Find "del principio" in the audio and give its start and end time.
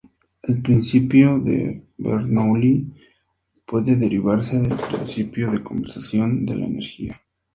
4.59-5.51